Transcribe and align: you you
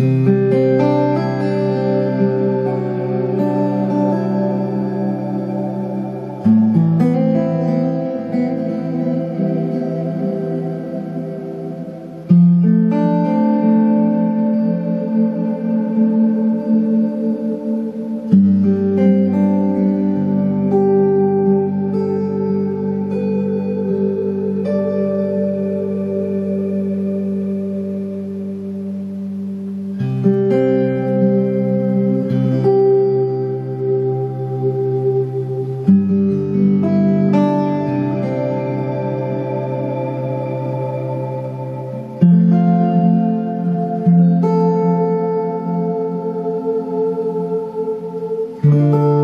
you 0.00 0.39
you 48.62 49.19